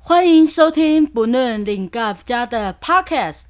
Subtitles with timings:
[0.00, 3.42] 欢迎收听不论领 g 家的 Podcast。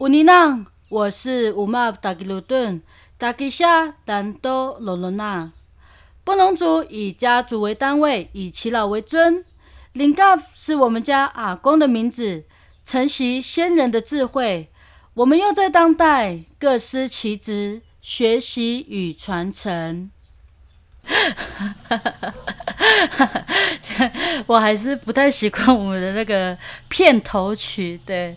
[0.00, 2.82] 乌尼娜，我是乌玛达吉鲁顿
[3.18, 5.50] 达吉夏丹多罗罗娜。
[6.22, 9.44] 布农族以家族为单位，以耆老为尊。
[9.92, 10.22] 领 g
[10.54, 12.44] 是我们家阿公的名字，
[12.84, 14.70] 承袭先人的智慧。
[15.14, 20.12] 我们又在当代各司其职，学习与传承。
[24.46, 26.56] 我还是不太习惯我们的那个
[26.88, 28.36] 片头曲，对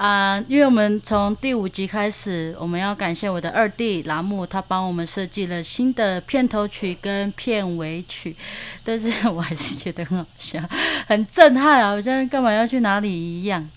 [0.00, 8.34] 啊，因为我们从第五集开始，我们要感谢我的二弟拉木，他帮我们设计了新的片头曲跟片尾曲，
[8.82, 10.58] 但是我还是觉得很好笑，
[11.06, 13.68] 很震撼啊，好像干嘛要去哪里一样。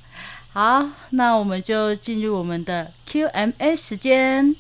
[0.53, 4.55] 好，那我们就进入我们的 QMA 时间。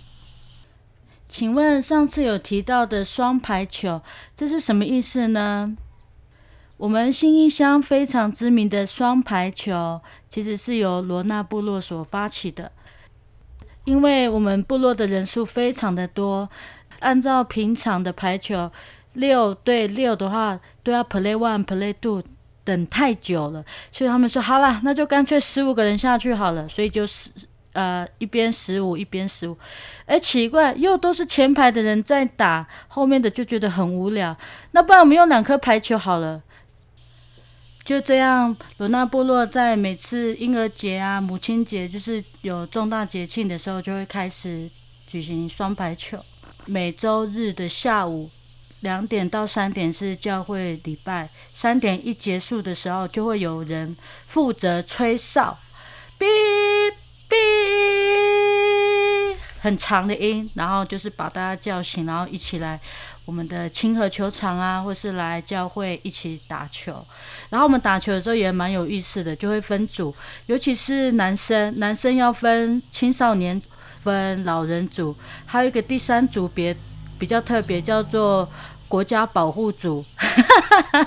[1.29, 4.01] 请问上次有提到的双排球，
[4.35, 5.77] 这是什么意思呢？
[6.77, 12.71] 我们新一乡非常知名的双排球，其实是由罗纳部落所发起的。
[13.85, 16.49] 因为我们部落的人数非常的多，
[16.99, 18.71] 按照平常的排球
[19.13, 22.23] 六对六的话，都要 play one play two，
[22.63, 27.29] 等太久了，所以他们说好了，那就干脆十五个人下去好了，所以就是。
[27.73, 29.57] 呃，一边十五，一边十五，
[30.05, 34.37] 哎，奇怪，又都是前排的人在打，后面的就觉得很无聊。
[34.73, 36.39] 那不然我们用两颗排球好了。
[37.85, 44.69] 就这样，罗纳部落在每次婴儿节啊、母亲节，就是有重大节庆的时候，就会开始
[45.05, 46.17] 举行双排球。
[46.65, 48.29] 每周日的下午
[48.79, 53.97] 两点到三点是教会礼拜，三点一结束的时候，就会有人
[54.27, 55.57] 负责吹哨，
[56.17, 56.25] 哔。
[59.59, 62.79] 很长的音，然后就是把大家叫醒，然后一起来
[63.25, 66.93] 我们的清河球场啊，或是来教会一起打球。
[67.49, 70.13] 然后我们打球的时候也蛮有意思的，就会分组，
[70.47, 73.61] 尤其是男生，男生要分青少年、
[74.03, 76.75] 分老人组，还有一个第三组别
[77.17, 78.49] 比较特别，叫做
[78.87, 80.03] 国家保护组，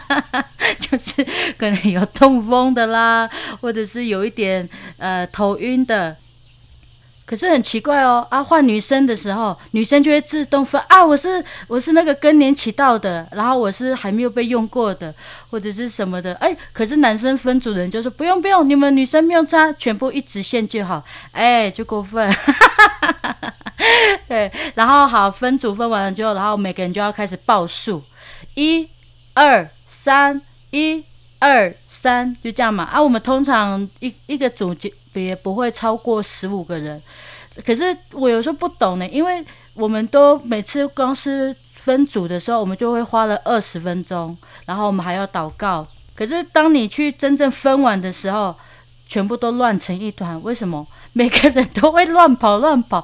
[0.80, 1.22] 就是
[1.58, 3.28] 可能有痛风的啦，
[3.60, 4.66] 或者是有一点
[4.96, 6.16] 呃头晕的。
[7.26, 15.12] 可是很奇怪哦，啊，换女生的时候，女生就会自动分啊，我是我是那个更年期到的，然后我是还没有被用过的，
[15.50, 22.32] 或者是什么的，哎，可是男生分组的人就说不用不用，你们女生不用插，全部一直线就好，哎，就过分，
[24.28, 28.00] 对，然后好分组分完了之后，然后每个人就要开始报数，
[28.54, 28.88] 一、
[29.34, 31.04] 二、三，一、
[31.40, 31.74] 二、
[32.06, 34.88] 三，就这样嘛，啊，我们通常一一个组就。
[35.16, 37.02] 也不会超过十五个人，
[37.64, 45.86] 可是我有时候不懂呢，因为我们都每次公司分组的时候，我们就会花了二十分钟，然后我们还要祷告。
[46.14, 48.54] 可是当你去真正分完的时候，
[49.08, 50.38] 全部都乱成一团。
[50.42, 50.86] 为什么？
[51.14, 53.02] 每个人都会乱跑乱跑。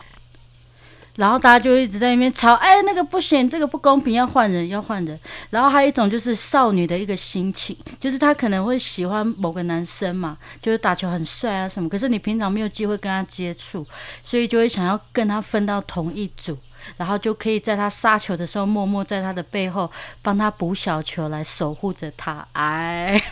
[1.16, 5.18] 然后大家就一直在那边吵，哎，那个不行，这个不公平，要换人，要换人。
[5.50, 13.86] 然后还有一种就是少女的一个心情，就是她可能会喜欢某个男生嘛，就是打球很帅啊什么，可是你平常没有机会跟他接触，
[14.22, 16.56] 所以就会想要跟他分到同一组，
[16.96, 19.90] 然后就可以在他杀球的时候，默默在他的背后
[20.22, 22.46] 帮他补小球来守护着他。
[22.52, 23.22] 哎，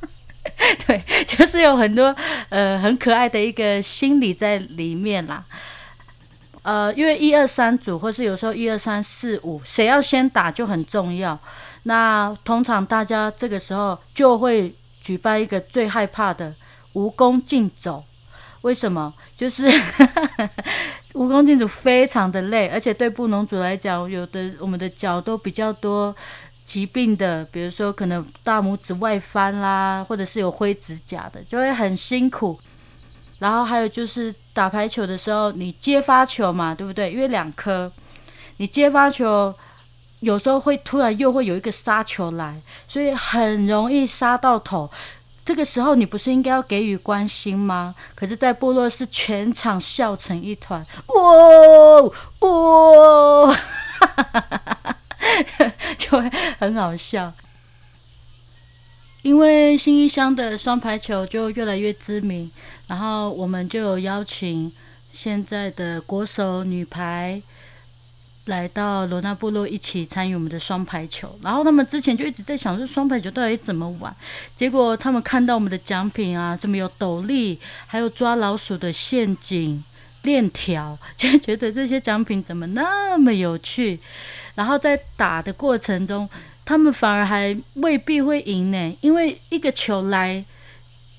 [0.86, 2.14] 对，就是有很多
[2.50, 5.42] 呃很可爱的一个心理在里面啦。
[6.66, 11.38] 呃，因为一二三组，或是有时候一二三四五，谁要先打就很重要。
[11.84, 16.52] 那通常大家这个时候就会举办一个最害怕的
[16.94, 18.02] 蜈蚣竞走。
[18.62, 19.14] 为什么？
[19.36, 19.68] 就是
[21.14, 26.12] 蜈蚣竞走非常的累，而且对布农族来讲，有的我们的脚都比较多
[26.66, 32.58] 疾病的，比如说可能大拇指外翻啦，或者是有灰指甲的，就会很辛苦。
[33.38, 37.12] 然后还有就是打排球的时候，你接发球嘛，对不对？
[37.12, 37.92] 因为两颗，
[38.56, 39.54] 你接发球
[40.20, 44.90] 有时候会突然又会有一个杀球来，所以很容易杀到头。
[45.44, 47.94] 这个时候你不是应该要给予关心吗？
[48.16, 52.02] 可是，在部落是全场笑成一团，哇
[52.40, 53.56] 哇，
[55.96, 56.28] 就会
[56.58, 57.32] 很好笑。
[59.22, 62.50] 因为新一乡的双排球就越来越知名，
[62.86, 64.70] 然后我们就有邀请
[65.12, 67.40] 现在的国手女排
[68.44, 74.14] 来到罗纳部落一起参与我们的双排球，然后他们之前就一直在想说双排球到底怎么玩，
[74.56, 79.82] 结果他们看到我们的奖品啊，这么有斗笠，还有抓老鼠的陷阱
[80.22, 83.98] 链条， 就觉得这些奖品怎么那么有趣，
[84.54, 86.28] 然后在打的过程中，
[86.64, 90.44] 他们反而还未必会赢呢，因为一个球来，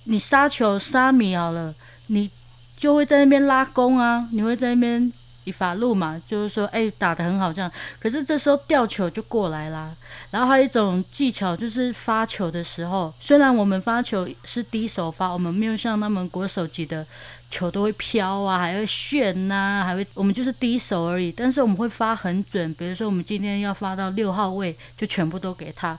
[0.08, 1.74] 你杀球杀米好了，
[2.08, 2.30] 你
[2.76, 5.14] 就会在那边拉弓啊，你会在那边。
[5.44, 7.72] 以法路嘛，就是说，哎，打得很好这样。
[8.02, 9.96] 可是这时候吊球就过来啦。
[10.30, 17.08] 然后还有一种技巧，就是发球的时候，虽然我们发球是低手发，我们没有像他们国手级的
[17.50, 21.32] 球都会飘啊，还会旋呐，还会我们就是低手而已。
[21.32, 25.98] 但是我们会发很准，比如说我们今天要发到六号位，就全部都给他。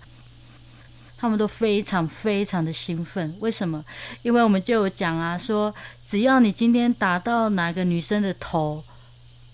[1.18, 3.34] 他们都非常非常的兴奋。
[3.40, 3.84] 为什么？
[4.22, 5.74] 因为我们就有讲啊，说
[6.06, 8.82] 只要你今天打到哪个女生的头。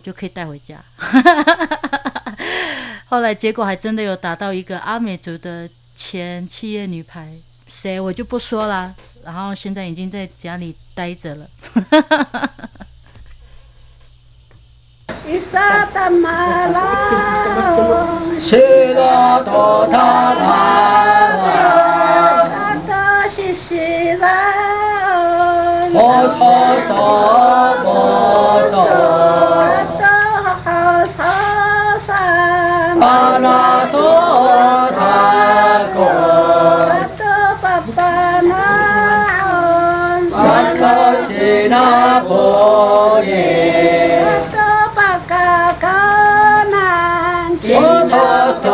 [0.05, 0.77] 就可以带回家。
[3.09, 5.67] 后来结果还真的有打到一个阿美族的
[5.97, 7.33] 前企业女排，
[7.67, 8.95] 谁我就不说了。
[9.25, 11.49] 然后现在已经在家里待着了。
[26.39, 26.41] 好
[26.81, 26.91] 沙
[27.85, 27.87] 好
[31.97, 32.09] 沙，
[32.99, 33.95] 巴拉多
[34.91, 34.99] 沙
[35.95, 35.97] 戈，
[36.91, 37.23] 巴多
[37.63, 37.65] 巴
[37.95, 37.99] 巴
[38.43, 38.53] 拉，
[40.31, 40.35] 巴
[40.77, 40.83] 卡
[41.29, 41.33] 吉
[41.69, 41.73] 纳
[42.21, 42.31] 古
[43.21, 43.31] 里，
[44.25, 44.57] 巴多
[44.95, 44.99] 巴
[45.29, 45.33] 卡
[45.79, 45.85] 卡
[46.73, 46.75] 拉，
[47.61, 47.65] 金
[48.09, 48.13] 沙
[48.61, 48.65] 沙。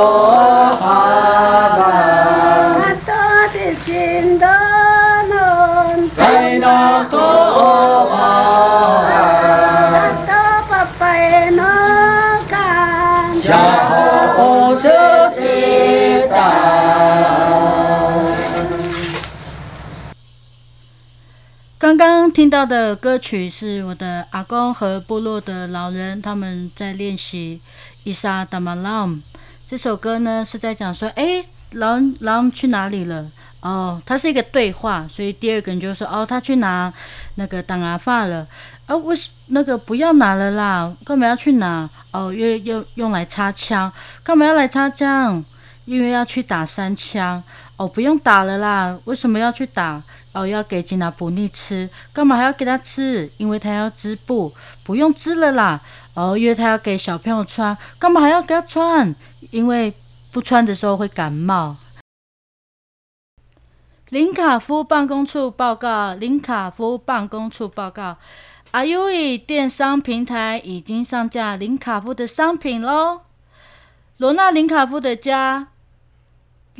[21.90, 27.60] 刚刚听到的歌曲是我的阿公和部落的老人他们在练习
[28.04, 29.20] 伊莎达玛朗。
[29.68, 33.28] 这首歌呢是在讲说，哎，狼狼去哪里了？
[33.60, 36.92] 哦，它是一个对话，所以第二个人就说，哦，他去拿
[37.34, 38.46] 那个当阿发了。
[38.86, 39.16] 啊，为
[39.48, 41.90] 那个不要拿了啦，干嘛要去拿？
[42.12, 43.92] 哦，又又用用来插枪，
[44.22, 45.44] 干嘛要来插枪？
[45.86, 47.42] 因为要去打三枪。
[47.80, 50.02] 哦，不用打了啦，为什么要去打？
[50.34, 53.26] 哦，要给吉娜补逆吃，干嘛还要给他吃？
[53.38, 54.52] 因为他要织布，
[54.84, 55.80] 不用织了啦。
[56.12, 59.14] 哦，因为他要给小朋友穿，干嘛还要给他穿？
[59.50, 59.94] 因为
[60.30, 61.74] 不穿的时候会感冒。
[64.10, 68.18] 林卡夫办公处报告，林卡夫办公处报告，
[68.72, 73.22] 阿 U 以电商平台已经上架林卡夫的商品喽。
[74.18, 75.68] 罗纳林卡夫的家。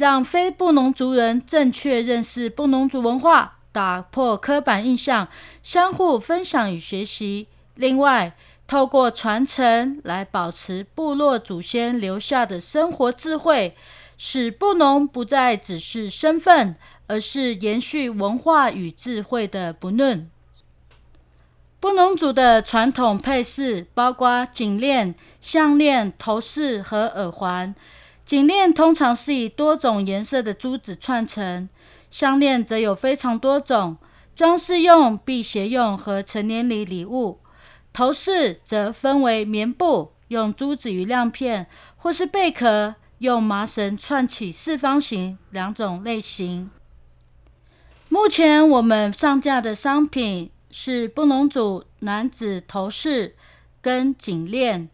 [0.00, 5.28] 让非布农族人正确认识布农族文化，打破刻板印象，
[5.62, 7.48] 相互分享与学习。
[7.74, 8.34] 另外，
[8.66, 13.76] 透过传承来保持部落祖先留下的生活智慧，
[14.16, 16.76] 使布农不再只是身份，
[17.06, 20.30] 而是延续文化与智慧的不论。
[21.78, 27.74] 布农族的传统配饰包括颈链、项链、头饰和耳环。
[28.30, 31.68] 颈链通常是以多种颜色的珠子串成，
[32.12, 33.96] 项链则有非常多种，
[34.36, 37.40] 装饰用、辟邪用和成年礼礼物。
[37.92, 46.70] 头饰则分为棉布、用珠子与亮片，或是贝壳用麻绳串起四方形两种类型。
[48.08, 53.34] 目前我们上架的商品是布农族男子头饰
[53.82, 54.88] 跟颈链。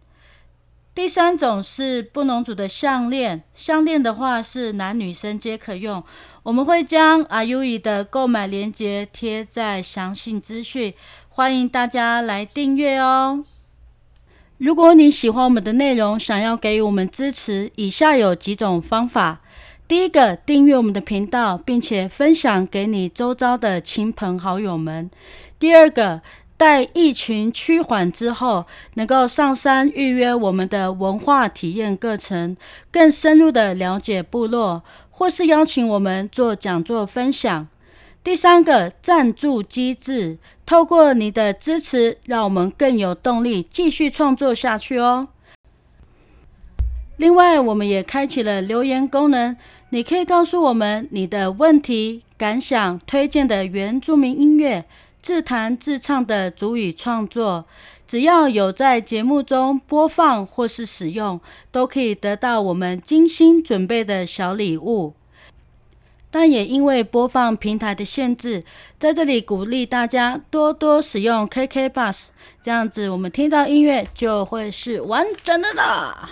[0.96, 6.02] 第三种是布农族的项链，项链的话是男女生皆可用。
[6.42, 10.94] 我们会将阿 U 伊的购买链接贴在详细资讯，
[11.28, 13.44] 欢迎大家来订阅哦。
[14.56, 19.42] 如果你喜欢我们的内容，想要给予我们支持，以下有几种方法：
[19.86, 25.10] 第一个，订阅我们的频道，并且分享给你周遭的亲朋好友们；
[25.58, 26.22] 第二个。
[26.58, 32.56] 待疫情趋缓之后，能够上山预约我们的文化体验课程，
[32.90, 37.68] 更深入的了解部落，或是邀请我们做讲座分享。
[38.24, 45.28] 第三个赞助机制，透过你的支持，让我们更有动力继续创作下去哦。
[47.18, 49.56] 另外，我们也开启了留言功能，
[49.90, 54.86] 你可以告诉我们你的问题、感想、推荐的原住民音乐。
[55.26, 57.64] 自弹自唱的主语创作，
[58.06, 61.40] 只要有在节目中播放或是使用，
[61.72, 65.14] 都可以得到我们精心准备的小礼物。
[66.30, 68.62] 但也因为播放平台的限制，
[69.00, 72.26] 在这里鼓励大家多多使用 KK Bus，
[72.62, 76.30] 这样子我们听到音乐就会是完整的啦。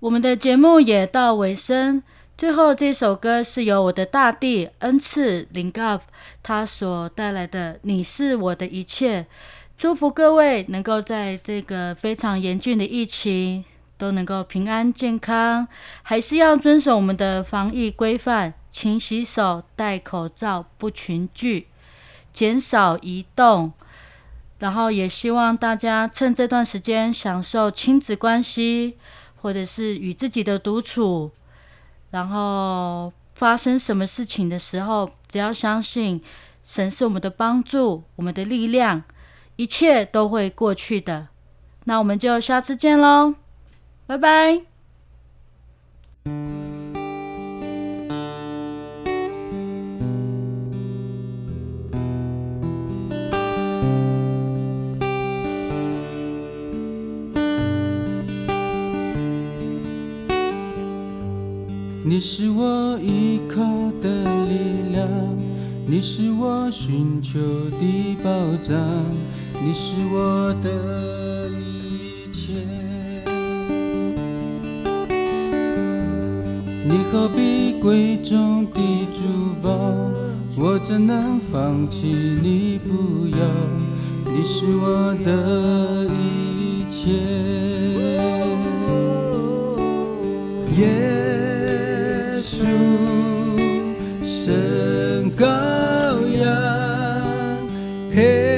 [0.00, 2.02] 我们的节目也到尾声，
[2.42, 6.00] 最后这首歌是由我的大弟恩赐林 g
[6.42, 9.22] 他所带来的《你是我的一切》，
[9.78, 13.64] 祝福各位能够在这个非常严峻的疫情。
[13.96, 15.68] 都能够平安健康，
[16.02, 21.68] 还是要遵守我们的防疫规范，勤洗手、戴口罩、不群聚、
[22.32, 23.72] 减少移动。
[24.58, 28.96] 然后也希望大家趁这段时间享受亲子关系，
[29.36, 31.30] 或者是与自己的独处。
[32.12, 36.22] 然后发生什么事情的时候，只要相信
[36.62, 39.02] 神是我们的帮助、我们的力量，
[39.56, 41.28] 一切都会过去的。
[41.84, 43.34] 那我们就下次见喽！
[44.06, 44.71] 拜拜。
[62.34, 63.62] 是我依靠
[64.00, 64.08] 的
[64.46, 65.06] 力量，
[65.86, 67.38] 你是我寻求
[67.78, 68.30] 的保
[68.62, 68.74] 障，
[69.62, 72.54] 你是我的一切。
[76.88, 78.80] 你何必贵重的
[79.12, 79.70] 珠宝？
[80.56, 82.06] 我怎能放弃
[82.42, 83.44] 你不要？
[84.34, 87.12] 你是我的一切。
[90.78, 91.21] 耶
[98.12, 98.51] Hey.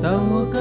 [0.00, 0.59] 当我。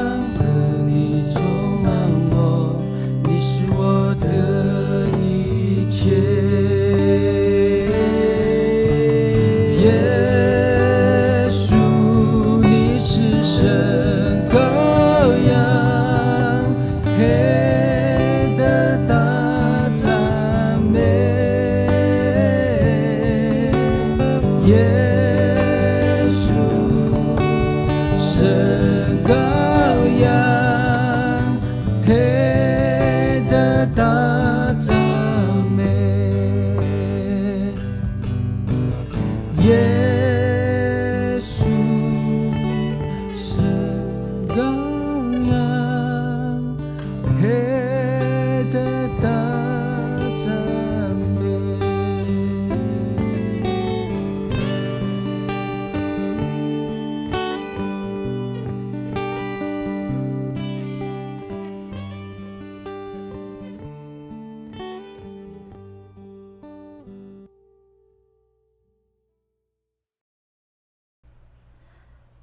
[28.40, 30.00] segala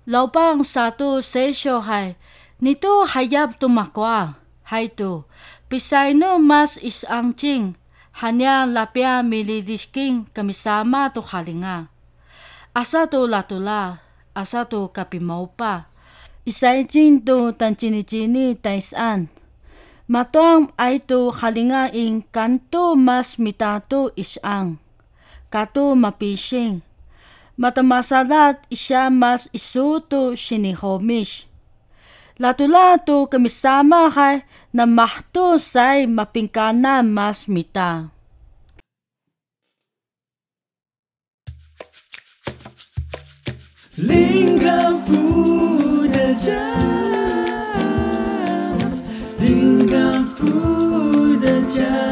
[0.06, 2.14] Laupang satu sesyo hai.
[2.62, 4.38] Nito hayab tumakwa.
[4.70, 5.26] Hai tu.
[5.66, 7.74] Pisaino mas isangcing.
[8.22, 11.90] Hanya lapia milidisking kamisama tu halinga.
[12.70, 13.98] Asa tu latula.
[14.30, 15.90] Asa tu kapimaupa.
[16.46, 19.26] Isai jing tu tan cini cini taisan.
[20.06, 24.78] Matuang ay tu halinga ing kanto mas mitato isang.
[25.50, 26.86] Kato mapising
[27.56, 31.48] matamasadat isya mas isuto sinihomish.
[32.36, 34.44] Lato-lato kamisama kay
[34.76, 38.12] na mahto say mapingkana mas mita.
[43.96, 47.80] Lingam fu da jam,
[49.40, 50.52] lingam fu
[51.72, 52.05] jam.